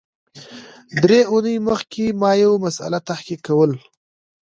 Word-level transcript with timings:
درې 1.03 1.19
اونۍ 1.31 1.57
مخکي 1.69 2.05
ما 2.21 2.31
یو 2.43 2.53
مسأله 2.65 2.99
تحقیق 3.09 3.39
کول 3.47 3.71